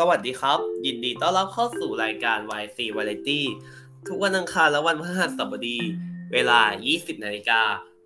[0.00, 3.40] สวัสดีครับ ยินดีต้อนรับเข้าสู่รายการ YC Variety
[4.06, 5.78] ทุกวันอังคารและวันพฤหัสบดี
[6.32, 6.60] เวลา
[6.92, 7.60] 20 นาฬิกา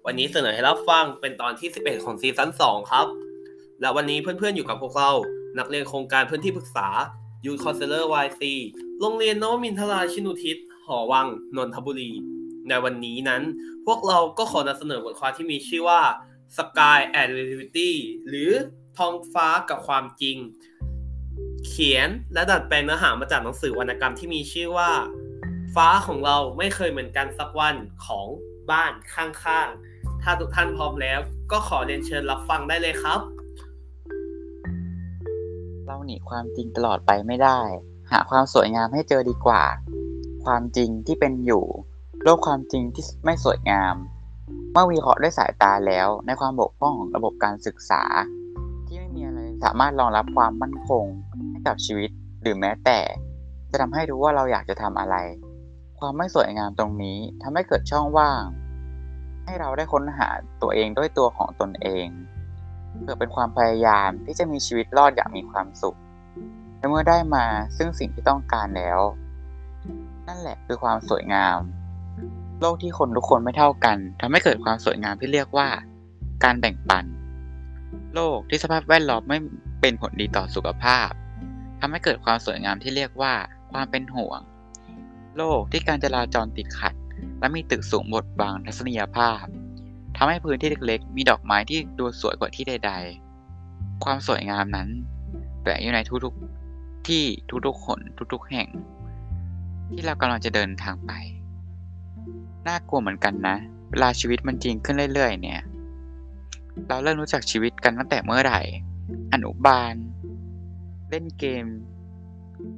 [0.07, 3.07] วันนี้เสนอให้รับฟังเป็นตอนที่ 11 ของซีซั่น 2 ครับ
[3.81, 5.11] และวันนี้เพื่อนๆอยู่กับพวกเรา
[5.59, 6.89] นักเรียนโครงการเพื่อนที่ปรึกษา
[7.45, 8.43] Youth Counselor YC
[9.01, 11.27] โรงเรียนนวมินทราชินุทิศ หอวัง
[11.57, 12.11] นนทบุรี
[12.69, 13.43] ในวันนี้นั้น
[13.87, 16.03] พวกเราก็ขอนำเสนอบทความที่มีชื่อว่า
[16.57, 17.91] Sky and Reality
[18.29, 18.51] หรือ
[18.99, 20.39] ท้องฟ้ากับความจริง
[21.71, 24.91] เขียนและดัดแปลงเนื้อหามาจากหนังสือวรรณกรรมที่มีชื่อว่า
[25.75, 28.27] ฟ้าของเราไม่เคยเหมือนกันสักวันของ
[28.71, 31.19] บ้านข้างๆ ถ้าทุกท่านพร้อมแล้ว
[31.53, 33.21] ก็ขอเรียนเชิญรับฟังได้เลยครับ
[35.87, 37.61] เราหนีความจริงตลอดไปไม่ได้
[38.11, 39.63] หาความสวยงามให้เจอดีกว่า
[40.45, 41.65] ความจริงที่เป็นอยู่
[42.25, 43.95] โลกความจริงที่ไม่สวยงาม
[44.73, 48.03] เมื่อวิเคราะห์ด้วยสายตาแล้ว ในความบกพร่องของระบบการศึกษา
[48.87, 51.05] ที่ไม่มีอะไรสามารถรองรับความมั่นคง
[51.61, 52.11] ให้กับชีวิต
[52.43, 52.99] หรือแม้แต่
[53.71, 55.17] จะทำให้รู้ว่าเราอยากจะทำอะไร
[56.01, 58.43] ความไม่สวยงามตรงนี้ทำให้เกิดช่องว่าง
[59.45, 60.29] ให้เราได้ค้นหา
[60.63, 62.07] ตัวเองด้วยตัวของตนเอง
[63.01, 65.99] เพื่อเป็นความพยายามที่จะมีชีวิตรอดอย่างมีความสุข
[66.79, 69.01] และเมื่อได้มาซึ่งสิ่งที่ต้องการแล้ว
[70.29, 71.59] นั่นแหละคือความสวยงาม
[72.61, 75.69] โลกที่คนทุกคนไม่เท่ากันทำให้เกิดความสวยงามที่เรียกว่า
[76.45, 77.05] การแบ่งปัน
[78.15, 79.39] โลกที่สภาพแวดล้อมไม่
[79.81, 81.11] เป็นผลดีต่อสุขภาพ
[81.81, 83.35] ทำให้เกิดความสวยงามที่เรียกว่า
[83.73, 84.41] ความเป็นห่วง
[85.37, 86.95] โลกที่การจราจรติดขัด
[87.41, 89.45] และมีตึกสูงบดบังทัศนียภาพ
[90.17, 92.93] ทำให้พื้นที่เล็กๆ มีดอกไม้ที่ดูสวยกว่าที่ใด
[93.49, 94.89] ๆ ความสวยงามนั้น
[95.61, 97.25] แฝงอยู่ในทุกๆที่
[97.67, 97.99] ทุกๆคน
[98.33, 98.69] ทุกๆ แห่ง
[99.93, 101.13] ที่เรากำลังจะเดินทางไป
[102.67, 103.57] น่ากลัวเหมือนกันนะ
[103.91, 105.61] เวลาชีวิตมันจริงขึ้นเรื่อยๆ เนี่ย
[106.89, 108.61] เราเริ่มรู้จักชีวิตกันตั้งแต่เมื่อไหร่
[109.33, 109.95] อนุบาล
[111.11, 111.67] เล่นเกม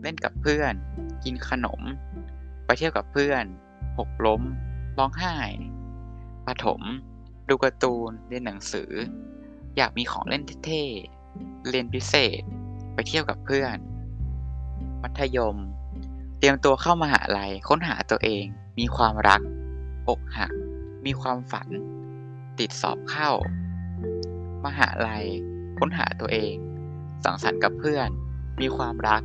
[0.02, 0.74] เล่นกับเพื่อน
[1.24, 1.80] กินขนม
[2.64, 3.44] ไปเที่ยวกับเพื่อน
[3.98, 4.42] หกล้ม
[4.98, 5.36] ร้องไห้
[6.46, 6.80] ปฐม
[7.48, 8.90] ดูการ์ตูน เรียนหนังสือ
[9.76, 12.42] อยากมีของเล่นเท่ๆ เรียนพิเศษ
[12.94, 13.76] ไปเที่ยวกับเพื่อน
[15.02, 15.56] มัธยม
[16.38, 18.44] เตรียมตัวเข้ามาหาลัย ค้นหาตัวเอง
[18.78, 19.40] มีความรัก
[20.08, 20.52] อกหัก
[21.04, 21.68] มีความฝัน
[22.58, 23.30] ติดสอบเข้า
[24.64, 25.26] มหาลัย
[25.78, 26.54] ค้นหาตัวเอง
[27.24, 28.08] สังสรรค์กับเพื่อน
[28.60, 29.22] มีความรัก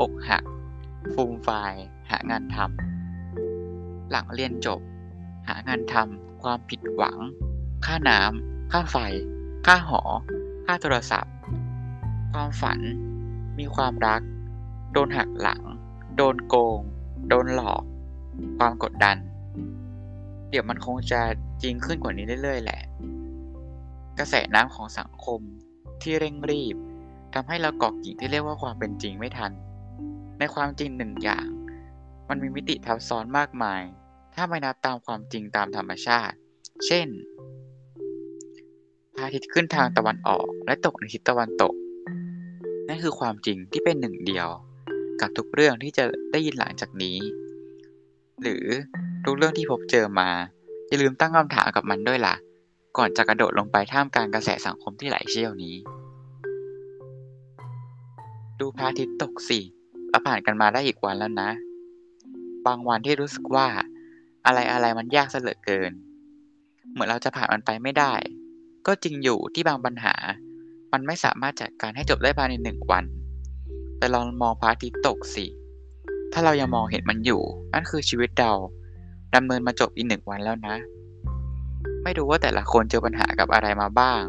[0.00, 0.44] อกหัก
[1.12, 1.74] ฟูมฟาย
[2.10, 4.80] หางานทำหลังเรียนจบ
[5.48, 7.18] หางานทำความผิดหวัง
[7.86, 8.96] ค่าน้ำค่าไฟ
[9.66, 10.00] ค่าหอ
[10.66, 11.32] ค่าโทรศัพท์
[12.32, 12.80] ความฝัน
[13.58, 14.20] มีความรัก
[14.92, 15.62] โดนหักหลัง
[16.16, 16.80] โดนโกง
[17.28, 17.82] โดนหลอก
[18.58, 19.16] ความกดดัน
[20.50, 21.20] เดี๋ยวมันคงจะ
[21.62, 22.82] จริงขึ้นกว่านี้เรื่อยๆแหละ
[24.18, 25.40] กระแสน้ำของสังคม
[26.02, 26.76] ที่เร่งรีบ
[27.36, 29.52] ทำให้เราเกาะกิ่งที่เรียกว่าความเป็นจริงไม่ทัน
[30.38, 31.46] ในความจริงหนึ่งอย่าง
[32.28, 33.82] มันมีมิติทับซ้อนมากมาย
[34.34, 36.36] ถ้าไม่นับตามความจริงตามธรรมชาติ
[36.86, 37.08] เช่น
[39.14, 41.74] พระอาทิตย์ขึ้นทางตะวันออก และตกในทิศตะวันตก
[42.88, 44.48] นั่นคือความจริงที่เป็นหนึ่งเดียว
[45.20, 47.18] กับทุกเรื่องที่จะได้ยินหลังจากนี้
[48.42, 48.64] หรือ
[49.24, 50.28] ทุกเรื่องที่พบเจอมา
[50.88, 52.34] อย่าลืมตั้งคำถามกับมันด้วยล่ะ
[52.96, 55.76] ก่อนจะกระโดดลงไปท่ามกลางกระแสสังคมที่ไหลเชี่ยวนี้
[58.60, 59.60] ดูพระอาทิตย์ตกสิ
[60.08, 61.50] เราผ่านกันมาได้อีกวันแล้วนะ
[62.66, 63.66] บางวันที่รู้สึกว่า
[64.46, 65.92] อะไรอะไรมันยากเหลือเกิน
[66.92, 68.12] เหมือนเราจะผ่านมันไปไม่ได้
[68.86, 70.14] ก็จริงอยู่ที่บางปัญหา
[70.92, 73.04] มันไม่สามารถจัดการให้จบได้ภายในหนึ่งวัน
[73.98, 75.46] แต่ลองมองพระอาทิตย์ตกสิ
[76.32, 77.42] ถ้าเรายังมองเห็นมันอยู่
[77.72, 78.52] นั่นคือชีวิตเรา
[79.34, 80.76] ดำเนินมาจบอีกหนึ่งวันแล้วนะ
[82.02, 84.22] ไม่รู้ว่าแต่ละคนเจอปัญหากับอะไรมาบ้าง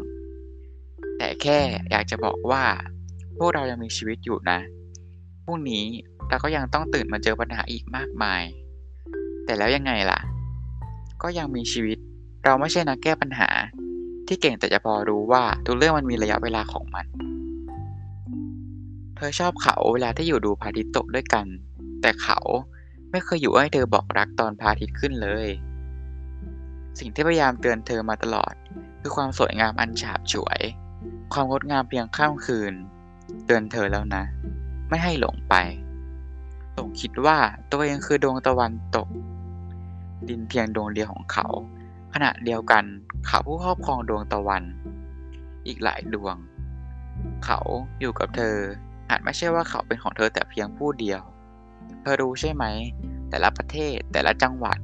[1.18, 1.58] แต่แค่
[1.90, 2.64] อยากจะบอกว่า
[3.38, 4.58] พวกเรายังมีชีวิตอยู่นะ
[5.44, 5.84] พรุ่งนี้
[6.28, 8.42] เราก็ยังต้องตื่นมาเจอปัญหาอีกมากมาย
[9.44, 10.20] แต่แล้วยังไงล่ะ
[11.22, 11.98] ก็ยังมีชีวิต
[12.44, 13.48] เราไม่ใช่นักแก้ปัญหา
[14.26, 17.06] ที่เก่งแต่จะพอรู้ว่าทุกเรื่องมันมีระยะเวลาของมัน
[19.16, 21.46] เธอชอบเขาเวลาที่อยู่ดูพระอาทิตย์ตกด้วยกัน
[22.02, 22.38] แต่เขา
[23.10, 25.48] ไม่เคยอยู่ให้เธอบอกรักตอนพระอาทิตย์ขึ้นเลย
[26.98, 28.54] สิ่งที่พยายามเตือนเธอมาตลอด
[29.00, 30.60] คือความสวยงามอันฉาบฉวย
[31.32, 32.74] ความงดงามเพียงข้ามคืน
[33.46, 34.24] เตือนเธอแล้วนะ
[34.88, 35.54] ไม่ให้หลงไป
[36.74, 37.38] หลงคิดว่า
[37.70, 39.08] ตัวเองคือดวงตะวันตก
[40.28, 41.46] ดินเพียงดวงเดียวของเขา
[42.14, 42.84] ขณะเดียวกัน
[43.26, 44.62] เขาผู้ครอบครองดวงตะวัน
[45.66, 46.36] อีกหลายดวง
[47.44, 47.58] เขา
[48.00, 48.56] อยู่กับเธอ
[49.10, 51.22] อาจไม่ใช่ว่าเขาเป็นของเธอแต่เพียงผู้เดียว
[52.02, 52.64] เธอรู้ใช่ไหม
[53.30, 54.78] แต่ละประเทศ แต่ละจังหวัด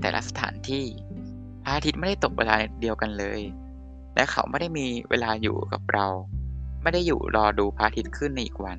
[0.00, 0.86] แต่ละสถานที่
[1.62, 3.40] พระอาทิตย์ไม่ได้ตกเวลาเดียวกันเลย
[4.14, 6.06] และเขาไม่ได้มีเวลาอยู่กับเรา
[6.88, 8.78] ไม่ได้อยู่รอดูพระอาทิตย์ขึ้นในอีกวัน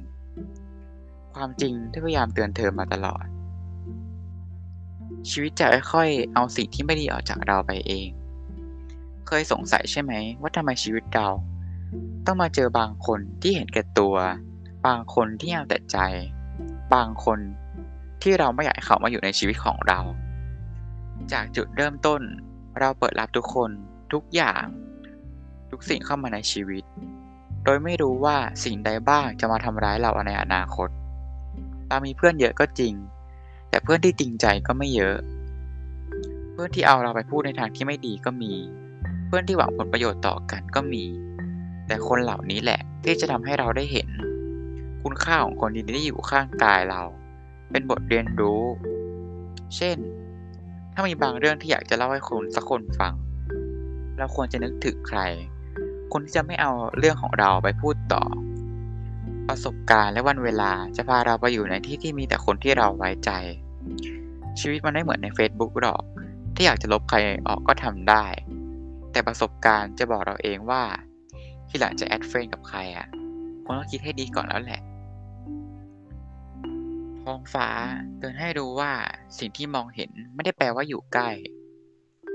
[1.34, 3.26] ความจริงที่พยายามเตือนเธอมาตลอด
[5.30, 8.08] ชีวิตจะค่อยๆเอาสิ่งที่ไม่ดีออกจากเราไปเอง
[9.28, 11.30] เคยสงสัยใช่ไหม ว่าทำไมชีวิตเรา
[12.26, 14.16] ต้องมาเจอบางคนที่เห็นแก่ตัว
[14.86, 15.98] บางคนที่เอาแต่ใจ
[16.94, 17.40] บางคน
[18.22, 20.00] ที่เราไม่อยากให้เขามาอยู่ในชีวิตของเรา
[21.32, 22.22] จากจุดเริ่มต้น
[22.80, 23.72] เราเปิดรับทุกคน
[24.14, 24.64] ทุกอย่าง
[25.70, 26.84] ทุกสิ่งเข้ามาในชีวิต
[27.70, 30.90] ดยไม่รู้ว่าสิ่งใดบ้างจะมาทำร้ายเราในอนาคต
[31.90, 32.94] เรามีเพื่อนเยอะก็จริง
[33.70, 35.18] แต่เพื่อนที่จริงใจก็ไม่เยอะ
[36.52, 38.54] เพื่อนที่เอาเราไปพูดในทางที่ไม่ดีก็มี
[39.28, 41.04] เพื่อนที่หวังผลประโยชน์ต่อกันก็มี
[41.88, 44.10] แต่คนเหล่านี้แหละที่จะทำให้เราได้เห็น
[45.04, 47.02] คุณค่าของคนดีที่อยู่ข้างกายเรา
[47.72, 48.64] เป็นบทเรียนรู้
[49.76, 49.98] เช่น
[50.94, 53.14] ถ้ามีบางเรื่องที่อยากจะเล่าให้คุณสักคนฟัง
[54.18, 55.20] เราควรจะนึกถึงใคร
[56.12, 58.24] คนที่จะไม่เอาเรื่องของเราไปพูดต่อ
[59.48, 63.32] ประสบการณ์และวันเวลาจะพาเราไปอยู่ในที่ที่มีแต่คนที่เราไว้ใจ
[64.60, 66.04] ชีวิตมันไม่เหมือนใน Facebook หรอก
[66.56, 67.18] ที่อยากจะลบใคร
[67.48, 68.26] ออกก็ทำได้
[69.12, 70.84] แต่ประสบการณ์จะบอกเราเองว่า
[71.68, 73.08] ทีหลังจะ add friend กับใครอะ
[73.64, 74.82] คุณต้องคิดให้ดีก่อนแล้วแหละ
[77.22, 77.68] ท้องฟ้า
[78.18, 78.92] เตือนให้รู้ว่า
[79.38, 81.30] สิ่งที่มองเห็นไม่ได้แปลว่าอยู่ใกล้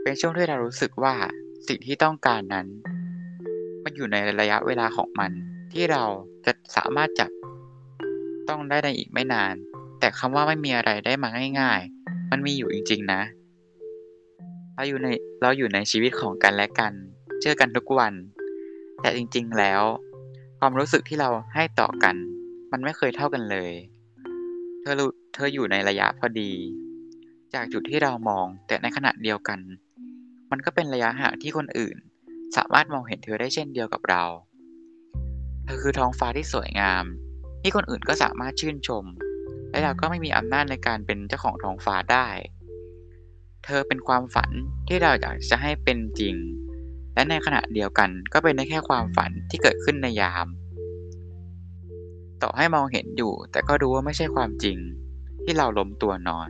[0.03, 1.15] เป็นช่วงที่เรารู้สึกว่า
[1.69, 2.67] สิ่งที่ต้องการนั้น
[3.85, 5.31] มันอยู่ในระยะเวลาของมัน
[5.73, 6.03] ที่เรา
[6.45, 7.31] จะสามารถจับ
[8.49, 9.55] ต้องได้ในอีกไม่นาน
[10.01, 11.29] แต่คำว่าไม่มีอะไรได้มา
[11.61, 13.23] ง่าย ๆ มันมีอยู่จริง ๆ นะ
[14.75, 15.09] เราอยู่ใน
[15.43, 16.93] เราอยู่ในชีวิตของกันและกัน
[17.43, 18.13] เจอกันทุกวัน
[19.01, 19.83] แต่จริง ๆ แล้ว
[20.59, 22.17] ความรู้สึกที่เราให้ต่อกัน
[22.73, 23.73] มันไม่เคยเท่ากันเลย
[24.81, 26.53] เธอรู้เธออยู่ในระยะพอดี
[27.55, 29.59] จากจุดที่เรามองแต่ในขณะเดียวกัน
[30.51, 31.97] มันก็เป็นระยะห่างที่คนอื่น
[32.56, 34.25] สามารถมองเห็นเธอได้เช่นเดียวกับเรา
[35.65, 37.05] เธอคือท้องฟ้าที่สวยงาม
[37.62, 39.05] ที่คนอื่นก็สามารถชื่นชม
[39.71, 42.29] และเราก็ไม่มีอำนาจในการเป็นเจ้าของท้องฟ้าได้
[43.65, 44.51] เธอเป็นความฝัน
[44.89, 46.37] ที่เราอยากจะให้เป็นจริง
[47.15, 50.47] และในขณะเดียวกันก็เป็นได้แค่ความฝันที่เกิดขึ้นในยาม
[52.43, 54.79] ต่อให้มองเห็นอยู่แต่ก็รู้ว่าไม่ใช่ความจริง
[55.45, 56.49] ที่เราล้มตัวนอน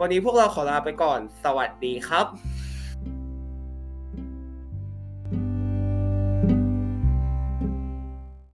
[0.00, 2.26] วันนี้พวกเราขอลาไปก่อน สวัสดีครับ